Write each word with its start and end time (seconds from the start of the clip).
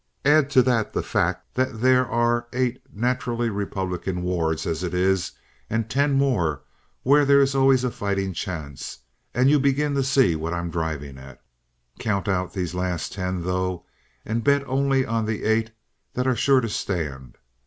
Add 0.25 0.49
to 0.49 0.63
that 0.63 0.93
the 0.93 1.03
fact 1.03 1.53
that 1.53 1.79
there 1.79 2.07
are 2.07 2.47
eight 2.53 2.81
naturally 2.91 3.51
Republican 3.51 4.23
wards 4.23 4.65
as 4.65 4.81
it 4.83 4.95
is, 4.95 5.33
and 5.69 5.91
ten 5.91 6.13
more 6.13 6.63
where 7.03 7.23
there 7.23 7.39
is 7.39 7.53
always 7.53 7.83
a 7.83 7.91
fighting 7.91 8.33
chance, 8.33 8.97
and 9.31 9.47
you 9.47 9.59
begin 9.59 9.93
to 9.93 10.01
see 10.03 10.35
what 10.35 10.55
I'm 10.55 10.71
driving 10.71 11.19
at. 11.19 11.39
Count 11.99 12.27
out 12.27 12.51
these 12.51 12.73
last 12.73 13.13
ten, 13.13 13.43
though, 13.43 13.85
and 14.25 14.43
bet 14.43 14.67
only 14.67 15.05
on 15.05 15.25
the 15.27 15.43
eight 15.43 15.69
that 16.15 16.25
are 16.25 16.35
sure 16.35 16.61
to 16.61 16.69
stand. 16.69 17.37